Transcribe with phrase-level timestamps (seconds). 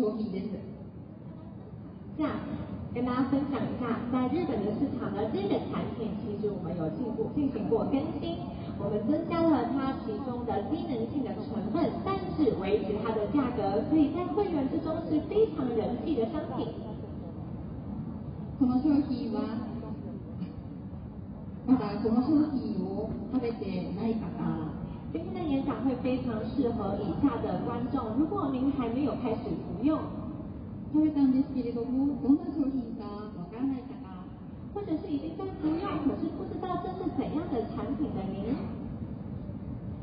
[0.00, 0.46] 脱品就是
[2.16, 2.32] 这样，
[2.94, 8.38] 跟大家分享一下，在日本的市场呢，这本产品其实我们有进过进行过更新，
[8.80, 16.66] 我们增加了它其中的机能性的成分，但是维持它的价格，所以在会员之中是非常人气的商品。
[18.58, 19.40] この商品は、
[21.66, 24.89] ま可この商品を食べてないから。
[25.82, 28.14] 会非常适合以下的观众。
[28.16, 29.98] 如果您还没有开始服用，
[30.92, 33.02] 食べたんですけれども、どんな商品か
[33.34, 33.82] わからない
[34.72, 38.54] 或者是已经在服用，可是不知道这是怎样的产品的您，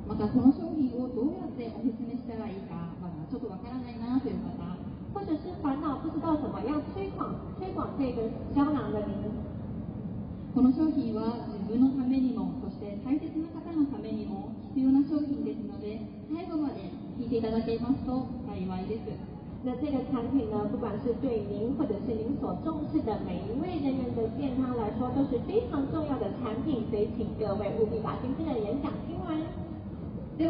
[0.08, 4.60] またこの商品をどうやっておめしたらいいか、まだちょっとわからないなという方、
[5.14, 9.16] 或者是烦恼不知道怎么样推广推广这个胶囊的您。
[10.54, 14.52] この商品は自分のためにも、そして大切な方のためにも、
[14.84, 16.86] 要な商品ですので最後まで
[17.18, 19.02] 聞いていただけますと幸いです。
[19.66, 29.36] 那这个产品呢，不管是对您或者是您所重视的每一位人员的健康来说，都是非常重要的产品，所以请各位务必把今天的演讲听完。
[30.38, 30.44] 速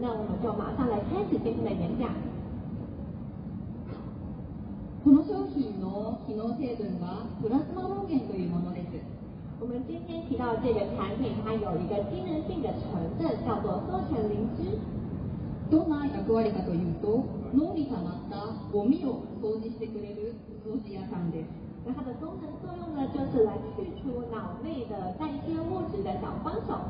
[0.00, 2.10] 那我们就马上来开始今天的演讲。
[5.04, 9.21] この商品の機能成分はプラズマゲンというものです。
[9.62, 13.70] 我们今天提到这个产品，它有一个性的成分，叫做
[14.26, 14.74] 灵芝。
[15.70, 17.22] どんな役割かというと、
[17.54, 20.34] 脳にたまったゴミを掃除してくれる
[20.66, 21.46] 掃除屋さんです。
[21.86, 26.82] 那它的功能作用呢，就是来去除脑内的代谢物质的小帮手。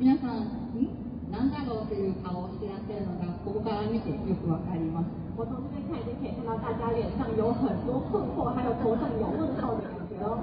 [0.00, 0.48] 皆さん、
[0.80, 5.04] んだろうという顔をしてらっしゃるのが、ここから見てよくわかります。
[5.36, 10.40] 我从这边看已经可以看到大家脸上有很多困惑，还有头上有问号的感觉哦。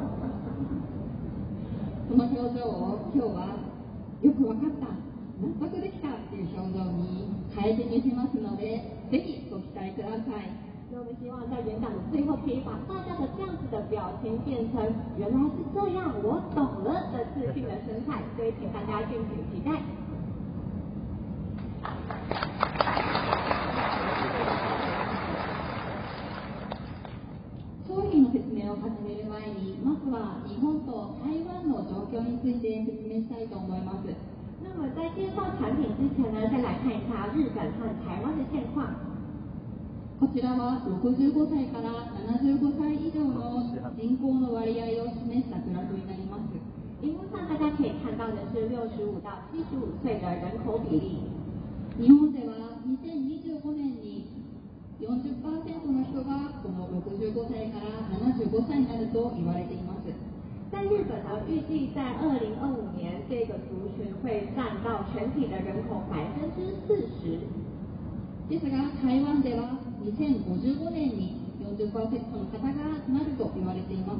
[2.10, 3.58] その表情を今日は
[4.22, 4.94] よく分かった
[5.42, 10.54] 納得できたっていう表情に変えてみせますのでぜひご期待ください
[10.94, 14.80] 那我们希望在演讲的最后，可以把大家的这样子的表情变成
[15.18, 17.72] “原来是这样，我懂了”的自信的
[18.06, 19.82] 态，所以请大家敬请期待。
[30.46, 34.14] 日本と台湾の状況について説明したいと思います。
[34.62, 38.86] 那么在介绍产品之前呢，先来看一下日本和台湾的现况。
[40.22, 43.66] こちらは65歳から75歳以上の
[43.98, 46.54] 人口の割合を示したグラフになります。
[47.02, 51.20] 屏幕上大家可以看到的是65到75岁的人口比例。
[51.98, 54.30] 日本では2025年に
[55.02, 55.10] 40%
[55.92, 60.25] の人がこの65歳から75歳になると言われています。
[60.76, 67.40] 在日本呢，预计在二零二五年，这个族群会占到全体的人口百分之四十。
[68.52, 69.72] 実際は台湾では
[70.04, 72.68] 二千五十五年に四十パーセントの方が
[73.08, 74.16] なると言われていま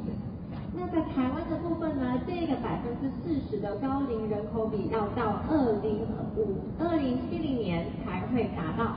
[0.72, 8.96] 那在台湾部分呢，这个百分之四十的高龄人口比要到二零五二零七零年才会达到。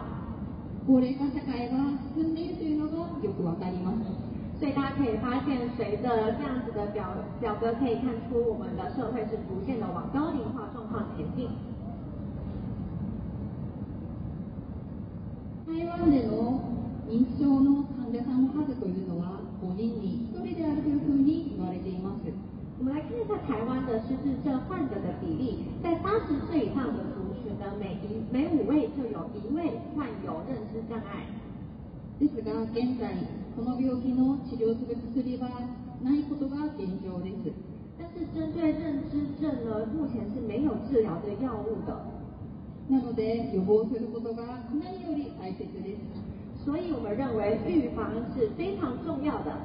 [0.88, 4.19] 五零歳ぐらは住んでいるというのがよくわかります。
[4.60, 7.08] 所以大家可以发现，随着这样子的表
[7.40, 11.48] 表格可以看出，我们的社会是逐渐的往高龄化状况前进。
[15.66, 16.60] 台湾の
[17.08, 21.56] 認知症の患者さん数というのは5人に1人であるというに
[22.04, 22.28] ます。
[22.80, 31.24] 我们来看一下台湾的失智症患者的比例，在80岁以上的族群的每一每五位就有一位患有认知障碍。
[32.20, 33.16] ですが現在
[33.56, 35.64] この病気の治療する薬は
[36.04, 37.56] ないことが現状です。
[37.96, 41.96] 但是针对认知症呢，目前是没有治疗的药物的。
[42.92, 45.96] なので予防することが何より大切で
[46.60, 46.66] す。
[46.66, 49.56] 所以我们认为预防是非常重要的。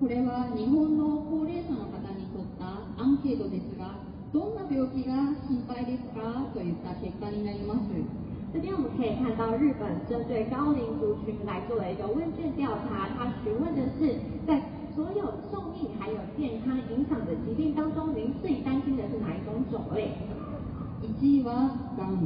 [0.00, 4.00] これは日本の高齢者の方にとったアンケートですが、
[4.32, 5.14] どんな病気が
[5.46, 8.25] 心配ですかといった結果になります。
[8.56, 14.16] 这边我们可以看到日本针对高龄族群来做的一个问卷调查，他询问的是
[14.46, 14.62] 在
[14.96, 15.20] 所有
[15.52, 20.16] 寿命还有健康影响的疾病当中，您最担心的是哪一种种类？
[21.20, 21.68] 一，是癌
[22.00, 22.16] 症，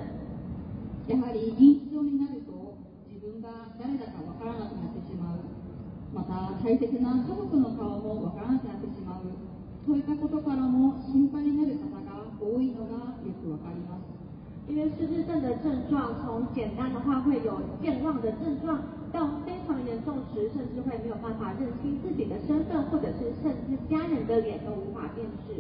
[9.87, 14.11] そういったことからも心配になる方が多いのがよくわかります。
[14.67, 18.83] 因为失智症的症状，从简单的话会有健忘的症状，
[19.15, 25.55] 到非常严重时，甚至会没有办法认清自己的身份，或者是甚至家人的脸都无法辨识。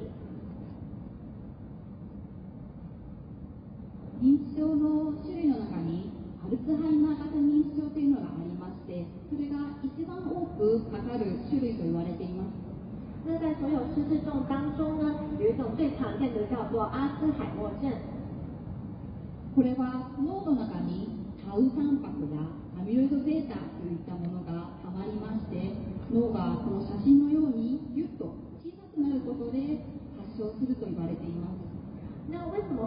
[4.19, 6.11] 認知症の種類の中に
[6.43, 12.66] アルツハイマー型認知症というのがありましてそれが一番多くかかる種類と言われています
[13.29, 17.91] 那在所有失智症当中呢，有一种最常见的叫做阿兹海默症。
[19.57, 22.39] これは脳の中にタウタンパクや
[22.79, 23.31] アミロイド β と
[23.89, 25.73] いったものがたまりまして
[26.13, 26.55] 脳が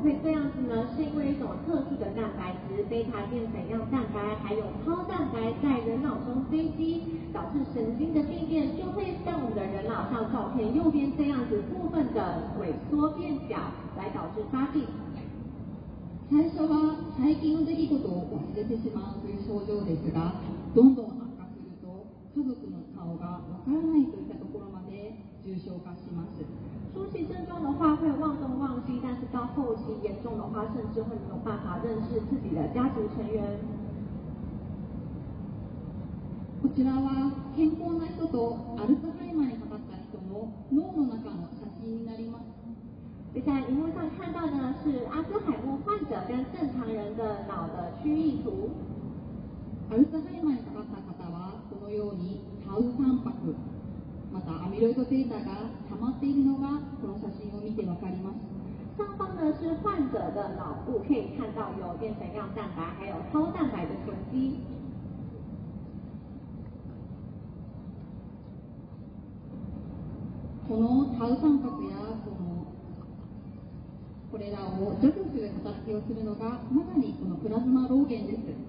[0.01, 7.03] 会这样子呢，是因为一种特殊的蛋白质——贝塔淀粉样蛋白还有超蛋白在人脑中堆积，
[7.33, 13.57] 导致神经的病变，就会像我们的人脑上照片右边这样子部分的萎缩变小，
[13.97, 14.83] 来导致发病。
[16.29, 20.31] 最初は最近の出来事を忘れてしまうという症状ですが、
[20.75, 22.05] どんどん悪化すると
[22.35, 25.88] 家族の顔がわからないといったところまで重症化。
[27.63, 33.43] 的话会忘东忘西，但是到后期严重的话，甚至会没有办法认识自己的家族成员。
[36.61, 43.33] こちらは健康な人とアルツハイマーにかかった人の脳の中の写真になります。
[43.33, 48.69] で、在屏幕上看到呢是阿尔海默患者跟正常人的脑的区域图。
[49.89, 53.55] アルツハイマーの写真はこのようにタウタンパク。
[54.31, 55.09] またアミロイドタ
[55.41, 56.67] が溜まっているのが
[57.01, 58.37] この写真を見てわかります
[58.99, 62.15] 上方呢是患者的脑部可以看到有样
[62.53, 63.91] 蛋白还有超蛋白的
[64.31, 64.59] 积
[70.67, 72.65] このタウ三角やこの
[74.31, 78.68] これらを除去する働きをするのがまさにこのプラズマ老ンです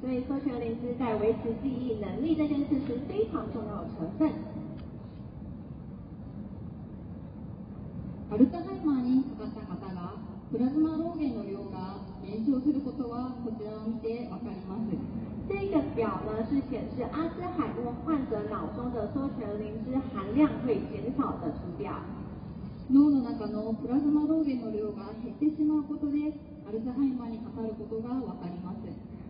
[0.00, 0.22] 所以，
[0.98, 4.30] 在维持记忆能力这件事是非常重要的成分。
[8.30, 10.16] アルツハイマーにかかった方が
[10.50, 14.96] プラズマ老源の量が減少することはこちらを見てわかります。
[15.50, 19.20] 这个表呢是显示阿兹海默患者脑中的醛
[19.60, 21.92] 磷脂含量会减少的图表。
[22.88, 26.32] 脳の中のプラズマ源の量が減ってしまうことで
[26.66, 28.99] アルツハイマーにかかることがわかります。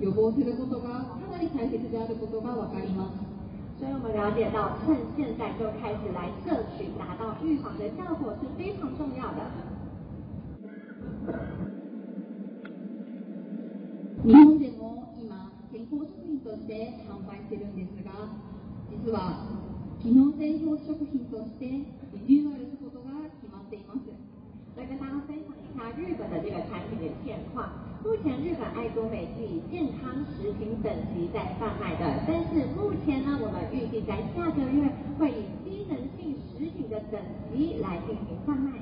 [0.00, 3.82] 予防することがかなり大切であることが分かります。
[3.82, 9.42] 所以我们了解到，趁现在就开始来摄取，达到预防的效果是非常重要的。
[14.24, 18.30] 日本でも今、健康食品として販売してるんですが、
[18.90, 19.46] 実は
[20.02, 21.66] 機能性表示食品として
[22.28, 25.47] リニューアルすることが決まっています。
[25.78, 27.70] 它日本的这个产品的现况。
[28.02, 37.20] 目前日本爱多美是以健康食品等级在贩卖的，但是目前呢，我们预计在下个月会以功能性食品的等
[37.54, 38.72] 级来进行贩卖。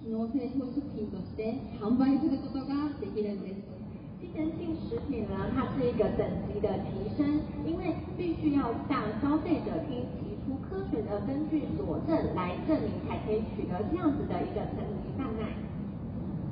[0.02, 0.62] 機能性食
[0.94, 3.67] 品として販売することができるんです。
[4.20, 14.60] 精能性食品呢，它是一个等级的提升，因为必须要向消费者提提出科学的根据佐证来证明，才可以取得这样子的一个
[15.16, 15.54] 贩卖。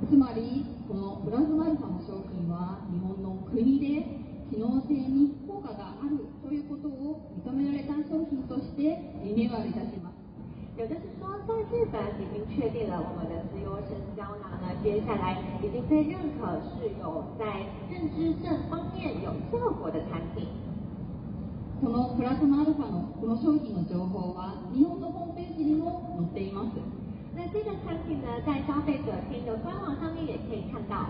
[0.09, 4.07] つまり、このプラズマルファの商品は日本の国で
[4.51, 10.16] 機能性に効果があるということを認められた商品としてリニューアルいたします。
[10.77, 15.33] 也就是说，在日本已经确定了我们的自由生胶囊呢，接下来
[15.65, 20.45] 已经被认可是有在认知症方面有效果的产品。
[21.81, 26.77] このプラスアルファのこの商品の情報は日本のホームページにも載っています。
[27.35, 31.09] 那这个产品呢，在消费者朋的官网上面也可以看到。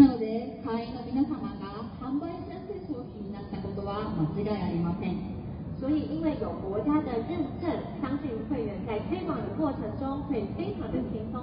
[0.00, 5.37] なので、会員の皆様が販売されてい商品になったことは間違いありません。
[5.80, 7.70] 所以因为有国家的认证，
[8.02, 11.40] 相信会员在推广的过程中会非常的轻松。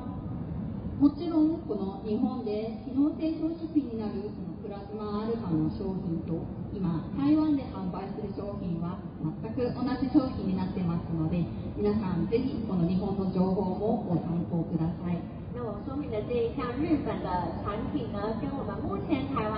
[0.97, 6.39] もちろんこの日本で機能性消費品になるのプラズマアルファの商品と
[6.71, 11.43] 今台湾で販売する商品は全く同じ商品になってますので
[11.75, 15.19] 皆さんぜひこの日本の情報もご参考ください。
[15.53, 17.27] 那我说明的这一项日本的
[17.63, 19.54] 产品呢，跟我们目前台湾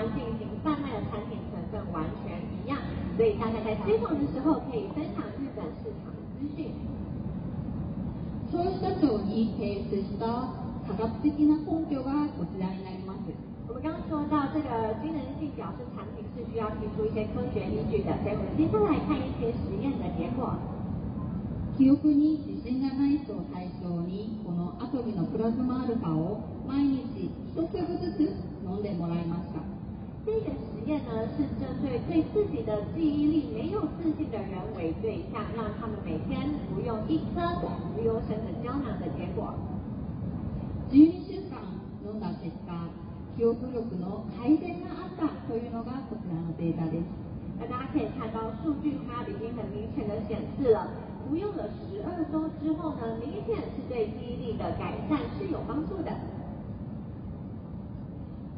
[3.28, 6.72] 以他大概推广的时候可以分享日本市场资讯。
[8.52, 10.24] 消費者庁に提出した
[10.88, 13.20] 科学的な根拠がこちらになります。
[13.68, 14.70] 我们刚说到这个
[15.12, 20.56] 能性表示产品是需要提出一些科学依据的，所以我们接下来看一些实验的结果。
[21.78, 28.34] 記憶に自信がない人を対象にこのアトムのプラズマアルファを毎日一粒ずつ
[28.66, 29.77] 飲んでもらいました。
[30.28, 39.54] 这个实验呢，是针对对自己的记忆力没有自信的人为对象，让他们每天服用一颗无忧生的胶囊的结果。
[40.92, 41.64] 十二週間
[42.04, 42.76] 飲んだ結果
[43.40, 47.04] 記憶力の改善があったというのがこちらのデータです。
[47.62, 50.92] 那大家可以看到，数据它已经很明显的显示了，
[51.30, 56.12] 服用了十二周之后呢，明显是对记忆力的改善是有帮助的。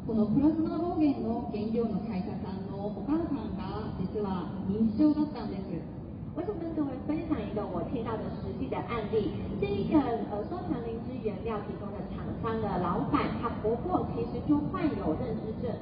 [8.40, 9.30] 实际的案例，
[9.60, 15.72] 这个呃收藏灵芝原料提供的厂商的老板，他婆婆其实就患有认知症。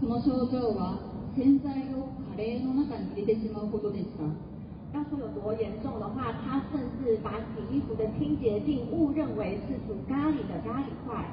[0.00, 0.98] その症状は
[1.34, 4.24] 洗剤をカレーの中にいれてしまうほどでした。
[4.94, 11.24] 要说有多严重的话，她甚至把洗衣服的清洁剂误认为是煮咖喱的咖喱块。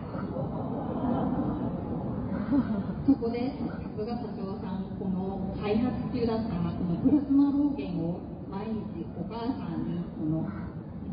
[3.08, 3.52] そこで
[3.96, 8.20] 久我社長さんこの開発中だったこのプラズマゲンを
[8.52, 10.44] 毎日お母さんにこの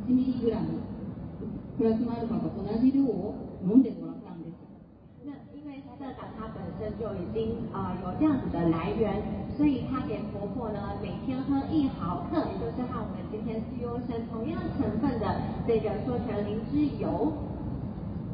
[0.09, 0.51] 1mg
[1.79, 4.55] プラズマアルファと同じ量を飲んでもらったんです。
[5.23, 9.23] 那因为社长他本身就已经啊、呃、有这样子的来源，
[9.57, 17.33] 所以他给婆婆呢每天喝一毫克，也就是和我们今天 C U 生同样成分的这个缩醛灵芝油。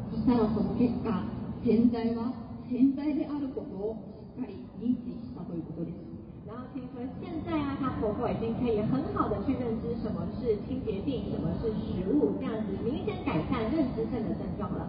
[0.09, 2.33] そしたらその結果、は
[2.69, 3.95] 现在她的婆婆
[4.35, 6.11] 可以自己稍微做点事，
[6.45, 14.85] 然后听说现在啊，她婆婆已经可以很好的去认知什么是清洁病，什么是食物，这样子明显改善认知症的症状了。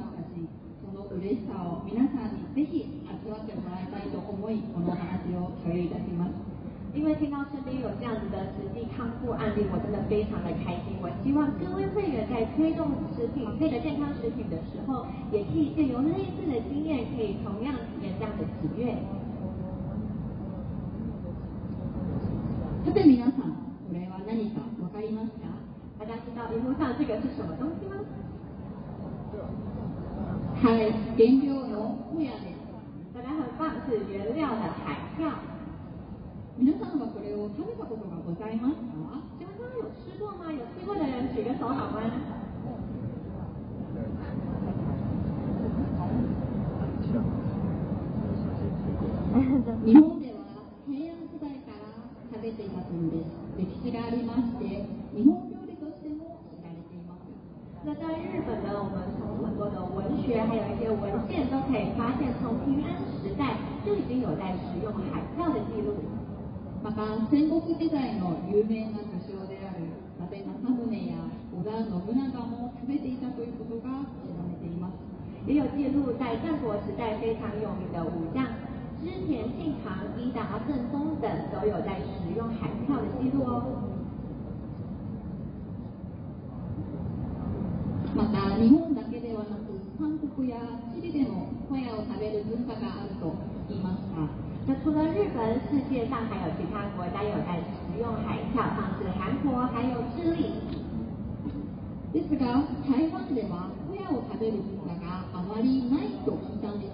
[6.95, 10.95] 因为听到身边有这样子的食品康复案例，我真的非常的开心。
[11.03, 18.97] 我希望各位会员在推动食品，为了健康食品的时候，也可以借由类似的经验，可以同样体验这样的喜悦。
[25.99, 27.95] 大家知道屏幕上这个是什么东西吗？
[30.65, 30.81] 它的
[31.19, 32.57] 原料有哪些？
[33.13, 33.29] 大家
[33.59, 35.31] 棒，是原料的彩票。
[36.57, 38.05] 你们可能觉得我他们吃过吗？
[38.09, 40.49] 好，请问他们有吃过吗？
[40.51, 41.05] 有吃过的
[41.37, 42.01] 举个手好吗？
[60.27, 63.53] 学还有一些文献都可以发现，从平安时代
[63.85, 65.93] 就已经有在使用海票的记录。
[66.83, 67.89] また、先公基で
[68.19, 69.89] の有名な仮証である
[70.21, 71.17] 渡辺のサや
[71.53, 73.89] 小沢の村もすべていたということが
[74.25, 74.93] 調べています。
[75.49, 78.45] え、要挙出在战国时代非常有名的武将，
[79.01, 83.63] 之前信长、伊达政宗等都有在使用海票的记录哦。
[88.17, 89.74] また、日本だけではなく。
[89.99, 90.57] 韓国や
[90.93, 93.33] チリでもホヤを食べる文化があると
[93.69, 94.27] 言いました。
[94.67, 98.67] 那除了日本，世界上还有其他国家有在食用海像
[98.99, 100.51] 是韩国还有智利。
[102.13, 106.94] ですが、台湾ではホヤを食べる文化があまりないと聞いたんです。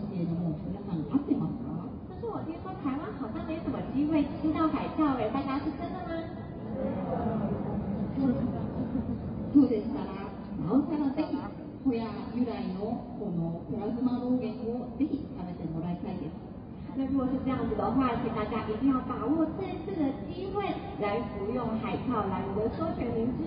[17.21, 20.65] 果是这样子的话，请大家一定要把握这次的机会
[21.03, 22.07] 来服用海的
[23.13, 23.45] 灵芝。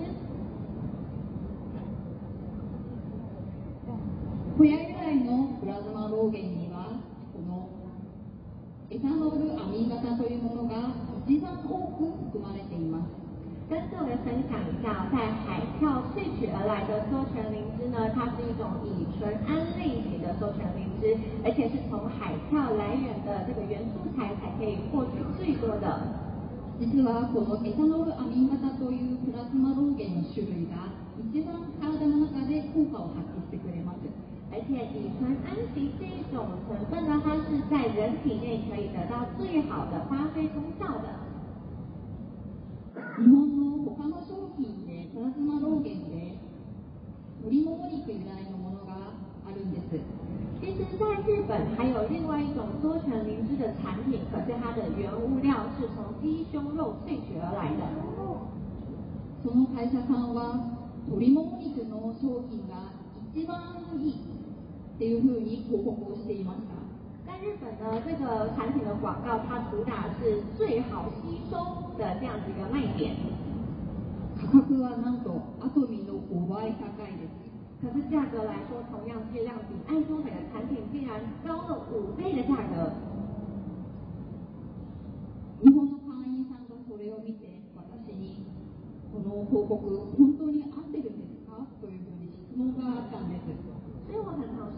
[4.56, 6.84] ホヤ由来のプラズマロ原には
[7.32, 7.68] この
[8.90, 10.94] エタノールアミ型というものが
[11.26, 13.23] 一番多く含まれています。
[13.70, 21.16] 跟各位分享一下，在海鞘萃取而来的多旋灵芝呢，它是一种乙醇胺类型的多旋灵芝，
[21.48, 23.80] 而且是从海鞘来源的这个原
[24.12, 26.20] 材才可以获取最多的。
[26.76, 34.10] そして、この三種のアミノ酸多由プラセマロゲンの種類が一番体の中で効果を発揮してくれます。
[34.52, 41.23] 而且，乙醇胺这一种成分呢，它是在人体内可以得到最好的发挥功效的。
[43.16, 46.34] 日本の他の商品でプラズマローゲンで
[47.46, 49.14] 鶏もも肉由来のものが
[49.46, 50.02] あるんです。
[50.58, 57.86] 其实，在日本还有另外一种多层灵芝的产品，可是它的原物料是从鸡胸肉萃取而来的。
[59.44, 60.74] その会社さんは
[61.06, 62.90] 鶏もも肉の商品が
[63.32, 66.83] 一番いいっていうふうに広告をしていました。
[67.44, 73.14] 日本的这个产品的广告，它主打是最好吸收的这样子一个卖点。
[74.50, 77.28] 呵呵，那多阿杜米的我不爱相干一点。
[77.82, 82.90] 可是价格来说，同样剂量比爱多美的产品竟然高了五倍的价格。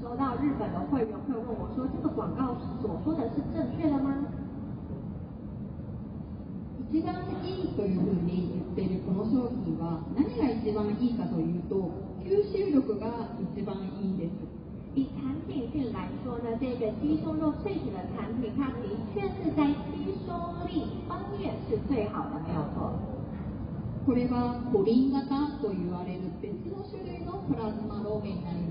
[0.09, 4.14] 收到日本的会员会问我说：“这个广告所说的是正确的吗？”
[6.95, 11.90] 一番いいというふうに言っているこの商品は何が一番いいかというと
[12.23, 14.31] 吸収力が一番いいです。
[14.95, 20.33] 以产品性来说呢，这个吸收肉萃取的产品，它的确是在吸收
[20.71, 22.95] 力方面是最好的，没有错。
[24.07, 28.65] これはコリン型と言われる別の種類のプラズマローメンになり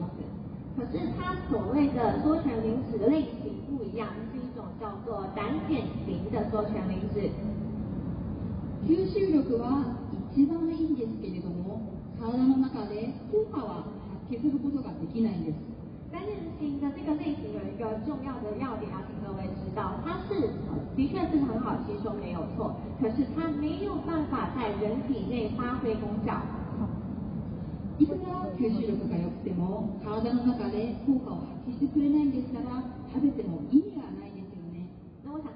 [0.77, 7.31] 可是它所谓的缩醛磷脂的类型不一样，是一种叫做胆碱型的缩醛磷脂。
[8.85, 9.83] 吸収力は
[10.35, 11.79] 一番いいんですけれども、
[12.19, 13.87] 体の中で効果は
[14.27, 15.55] 発揮することができないんです。
[16.11, 16.21] 胆
[16.59, 20.35] 碱型的这个类型有一个重要的要点要请各位知道，它是
[20.97, 26.41] 的确是很好吸收没有错，可是它没有办法在人体内发挥功效。
[27.99, 34.91] いくら吸収力が良くても体の中で効果を発揮してくれないんでしたら食べても意味がないですよね。
[35.23, 35.47] 那我那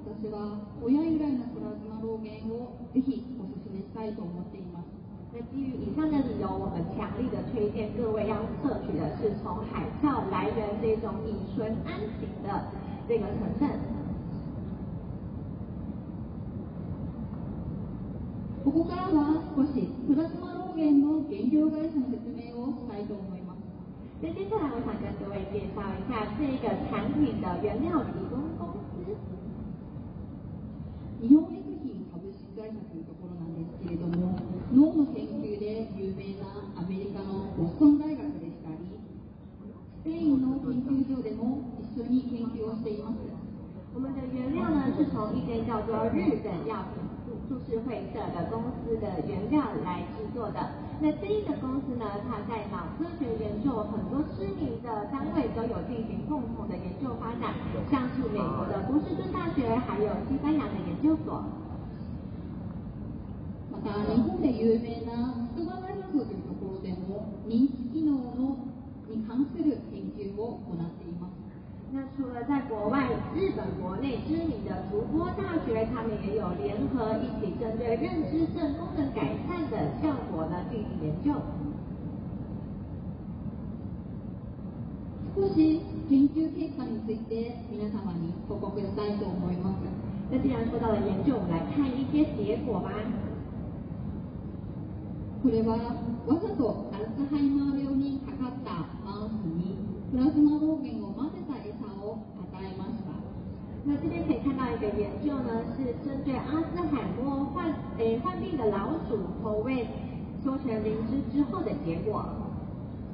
[0.08, 0.36] 私は
[0.82, 2.52] 親由来のプラズマゲンを
[2.94, 4.86] ぜひおすすめしたいと思っています。
[5.34, 12.44] 那基于以上的理由，我们强力的推荐各位要摄取的是从海藻来源这种乙醇氨型的。
[13.08, 13.66] 这个城镇。
[18.62, 23.58] ここからは少しプラズマ農源の原料会社の説明をしたいと思います。
[24.20, 29.00] 那接下来我想跟各位介绍一下这个产品的原料提供公司。
[31.24, 34.36] 日本薬品株式会社というところなんですけれども、
[34.70, 38.07] 脳の研究で有名なアメリカのボストン大
[41.98, 43.02] 就一天就用一次。
[43.92, 47.02] 我们的原料呢，是从一间叫做日本药品
[47.48, 50.60] 株式会社的公司的原料来制作的。
[51.00, 57.52] 那这个公司呢，它在脑科学研究很多知名的单位都有进行共同的研究发展，
[57.90, 61.42] 像是美国的波士顿大学，还有西班牙的研究所。
[71.90, 81.40] 那除了在国外，日本国内知名的主播大学，他们也有联合一起针对认知症功能改善的效果呢进行研究。
[90.30, 92.92] 那既然说到了研究，我们来看一些结果吧。
[103.84, 109.86] 那这边可以看到一个研究呢，是针对阿兹海默患诶患病的老鼠投喂
[110.44, 112.24] 羧酸磷脂之后的结果。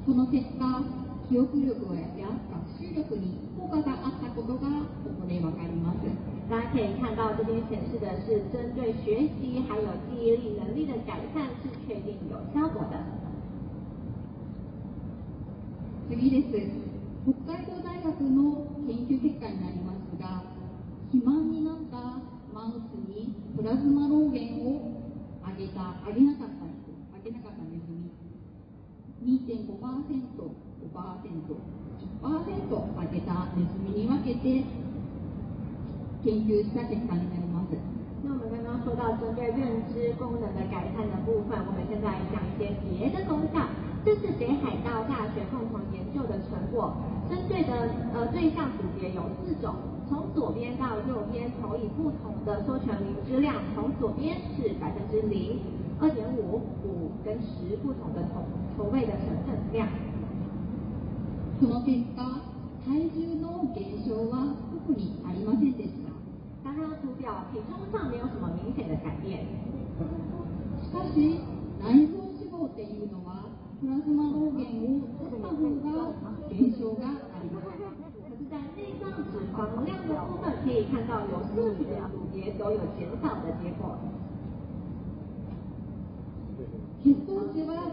[0.07, 0.83] この結果、
[1.31, 1.77] 記憶力
[2.19, 4.67] や学習力に効果があったことが
[5.05, 6.09] ここでも確認ます。
[6.51, 12.99] 大家可以看到，这边显示的是针对学习还有记忆力能力的改善是确定有效果的。
[16.11, 16.94] 次で次。
[17.25, 20.45] 北海道大学の研究結果になりますが
[21.09, 22.21] 肥満になった
[22.53, 24.93] マウスにプラズマローゲンを
[25.43, 28.13] あげたあげなかったあげなかったネズミ
[29.41, 29.73] 2.5%、5%、
[30.37, 30.37] 1%
[32.29, 34.61] あげたネズミに分けて
[36.29, 37.77] 研究した結果になります。
[38.23, 43.65] 那我们刚刚说到针对认知功能的改善的部分，我们现在讲一些别的功效。
[44.05, 46.93] 这是北海道大学共同研究的成果，
[47.31, 49.75] 针对的呃对象组别有四种，
[50.07, 55.59] 从左边到右边投以不同的缩醛磷脂量，从左边是百分之零、
[55.99, 58.45] 二点五、五跟十不同的投
[58.77, 59.89] 投喂的成分量。
[61.59, 62.41] その結果、
[62.85, 66.11] 体重の減少は特にありませんでした。
[66.69, 69.47] から、とび体重上没有什么明显的改变。
[70.83, 71.41] しかし、
[71.81, 73.45] 内臓脂肪っていうのは
[73.85, 75.25] 在内脏脂
[79.53, 81.91] 肪量的部分，可以看到有四组别
[82.55, 83.81] 都有减少的结果。
[87.03, 87.49] 接着又是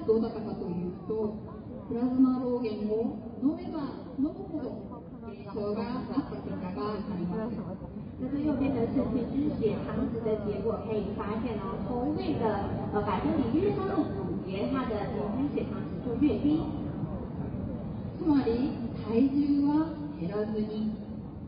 [0.05, 0.73] 做那个总胰
[1.07, 1.09] 岛素、
[1.89, 2.73] 血清素、甘油三酯、
[6.71, 6.99] 甘油三
[7.51, 7.53] 酯。
[8.19, 12.43] 那再要给大家展示一些糖脂的结果，可以发现哦，从那个
[12.93, 13.97] 呃百分比，因为那个。
[14.45, 16.61] 节它的平均血糖指数越低，
[18.19, 18.73] つまり
[19.05, 19.85] 体重は
[20.19, 20.93] 減らずに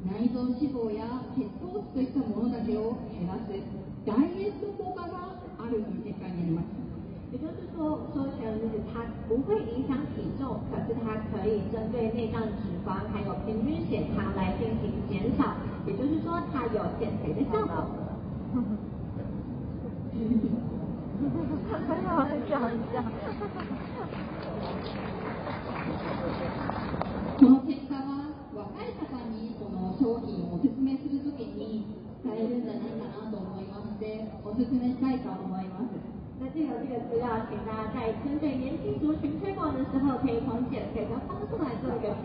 [0.05, 3.49] 内臓脂肪や脂肪質といったものだけを減らす
[4.05, 6.65] ダイエット効果があるという結果になります。
[7.33, 8.53] 也就是说，首先
[8.93, 15.55] 它是不会影响体重，可是它可以针对内脏脂肪还有平均血糖来进行减少，
[15.87, 17.85] 也就是说它有减肥的效果。
[21.23, 21.23] この結果
[27.95, 31.85] は若い方にこの商品をお勧めするときに
[32.25, 35.83] 使えるんじゃないかなと思いましてお勧めしたいと思います。
[36.43, 36.75] 那这个
[37.07, 42.15] 资料，请大家在针对年轻族群推广的时候，可以从减肥的方式来做一个入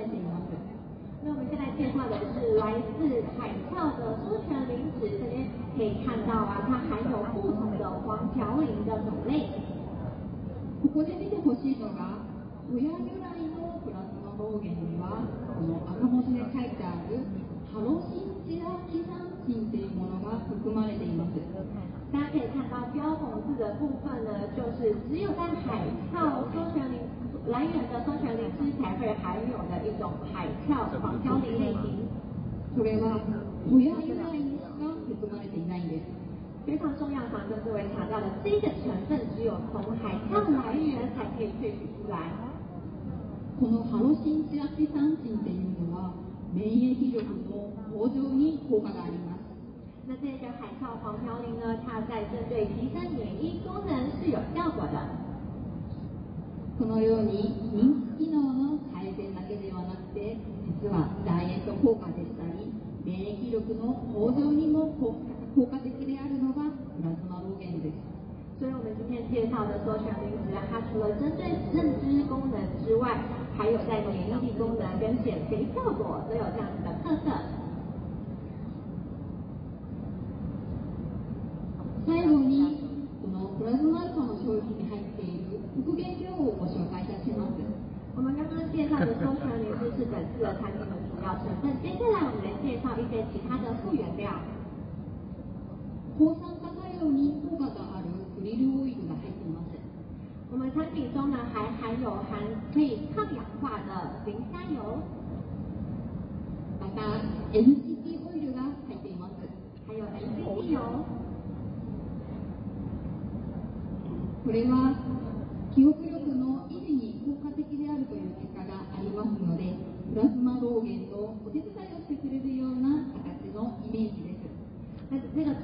[0.00, 0.30] 谢谢总。
[1.22, 5.44] 那我们现在介绍的是来自海跳的苏泉林子，这边
[5.76, 9.48] 可以看到啊，它含有不同的黄嘌呤的种类。
[10.80, 12.24] ここで見てほしいのが、
[12.72, 17.20] ウヤユライのプラスの方言には、この赤文字で書いてある
[17.68, 21.32] ハロシンチラキサンチンというものが含まれています。
[22.10, 27.19] 大家可以看到标红字的部分呢，就是只有在海跳苏全林。
[27.48, 32.04] 来源的酸性磷脂才会含有的一种海鞘黄嘌呤类型。
[32.76, 32.96] 特别
[33.68, 34.22] 不要因为，
[34.78, 36.02] 这是什么简单一点，
[36.66, 42.30] 非常重要，想跟各位强调的，这个成分只有从海鞘来源才可以萃取出来。
[50.06, 55.19] 那这个海鞘黄嘌呤呢，它在针对提升免疫功能是有效果的。
[56.80, 60.40] このように認知機能の改善だけではなくて
[60.80, 62.72] 実はダイエット効果でしたり
[63.04, 65.12] 免疫力の向上にも効
[65.68, 68.64] 果的であるのがプラズマロゲンです。
[68.64, 71.44] 所以我们今天介绍的多选磷脂，它除了针对
[71.76, 73.16] 认知功能之外，
[73.56, 77.40] 还有在免疫力功能跟减肥效果都有这样子的特色。
[82.06, 85.09] 最後にこのプラズマルの商品に入っ
[90.20, 94.30] 本次的产品的主要成分，接下来我们来介绍一些其他的复原料。
[100.52, 102.40] 我们产品中呢还含有含
[102.74, 104.98] 可以抗氧化的磷酸油，
[106.80, 107.00] また
[107.54, 109.48] N C T 油が入っています。
[109.86, 110.80] 还有 N C T 油。
[114.44, 115.09] 我们。